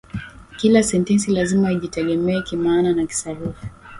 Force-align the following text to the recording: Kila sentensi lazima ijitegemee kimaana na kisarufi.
Kila 0.57 0.83
sentensi 0.83 1.31
lazima 1.31 1.71
ijitegemee 1.71 2.41
kimaana 2.41 2.93
na 2.93 3.05
kisarufi. 3.07 3.67